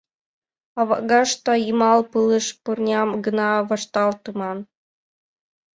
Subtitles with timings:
[0.79, 4.57] Авагашта йымал пылыш пырням гына вашталтыман.